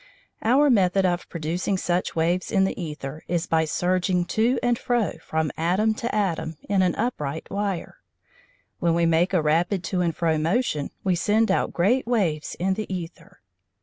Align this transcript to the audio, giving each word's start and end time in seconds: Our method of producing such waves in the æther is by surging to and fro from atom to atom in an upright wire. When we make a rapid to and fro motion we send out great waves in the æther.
Our 0.41 0.71
method 0.71 1.05
of 1.05 1.29
producing 1.29 1.77
such 1.77 2.15
waves 2.15 2.51
in 2.51 2.63
the 2.63 2.73
æther 2.73 3.21
is 3.27 3.45
by 3.45 3.65
surging 3.65 4.25
to 4.33 4.57
and 4.63 4.79
fro 4.79 5.17
from 5.21 5.51
atom 5.57 5.93
to 5.93 6.15
atom 6.15 6.57
in 6.67 6.81
an 6.81 6.95
upright 6.95 7.47
wire. 7.51 7.97
When 8.79 8.95
we 8.95 9.05
make 9.05 9.31
a 9.31 9.43
rapid 9.43 9.83
to 9.93 10.01
and 10.01 10.15
fro 10.15 10.39
motion 10.39 10.89
we 11.03 11.13
send 11.13 11.51
out 11.51 11.71
great 11.71 12.07
waves 12.07 12.55
in 12.55 12.73
the 12.73 12.87
æther. 12.87 13.35